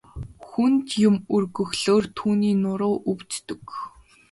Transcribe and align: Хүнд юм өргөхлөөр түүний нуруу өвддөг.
Хүнд 0.47 0.87
юм 1.07 1.15
өргөхлөөр 1.35 2.03
түүний 2.17 2.55
нуруу 2.63 2.95
өвддөг. 3.11 3.63